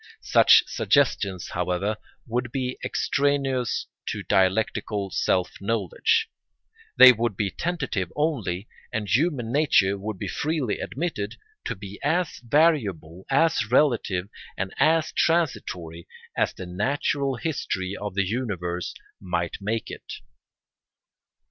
Such 0.23 0.63
suggestions, 0.65 1.49
however, 1.49 1.95
would 2.25 2.51
be 2.51 2.79
extraneous 2.83 3.85
to 4.07 4.23
dialectical 4.23 5.11
self 5.11 5.51
knowledge. 5.61 6.27
They 6.97 7.11
would 7.11 7.37
be 7.37 7.51
tentative 7.51 8.11
only, 8.15 8.67
and 8.91 9.07
human 9.07 9.51
nature 9.51 9.99
would 9.99 10.17
be 10.17 10.27
freely 10.27 10.79
admitted 10.79 11.35
to 11.65 11.75
be 11.75 11.99
as 12.03 12.39
variable, 12.39 13.27
as 13.29 13.69
relative, 13.69 14.27
and 14.57 14.73
as 14.79 15.11
transitory 15.11 16.07
as 16.35 16.51
the 16.51 16.65
natural 16.65 17.35
history 17.35 17.95
of 17.95 18.15
the 18.15 18.25
universe 18.25 18.95
might 19.19 19.57
make 19.61 19.91
it. 19.91 20.13